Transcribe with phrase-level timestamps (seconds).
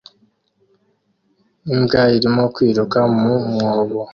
[1.73, 3.99] Imbwa irimo kwiruka mu mwobo